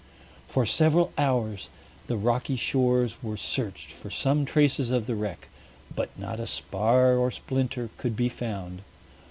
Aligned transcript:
For 0.47 0.65
several 0.65 1.13
hours 1.15 1.69
the 2.07 2.17
rocky 2.17 2.55
shores 2.55 3.21
were 3.21 3.37
searched 3.37 3.91
for 3.91 4.09
some 4.09 4.45
traces 4.45 4.89
of 4.89 5.05
the 5.05 5.13
wreck, 5.13 5.47
but 5.95 6.09
not 6.17 6.39
a 6.39 6.47
spar 6.47 7.15
or 7.15 7.29
splinter 7.29 7.91
could 7.99 8.15
be 8.15 8.27
found. 8.27 8.81